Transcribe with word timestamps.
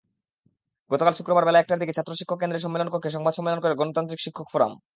গতকাল 0.91 1.13
বেলা 1.45 1.61
একটার 1.61 1.79
দিকে 1.81 1.95
ছাত্র-শিক্ষক 1.97 2.37
কেন্দ্রের 2.39 2.63
সম্মেলনকক্ষে 2.65 3.15
সংবাদ 3.15 3.33
সম্মেলন 3.35 3.59
করে 3.61 3.73
গণতান্ত্রিক 3.75 4.19
শিক্ষক 4.21 4.47
ফোরাম। 4.51 4.71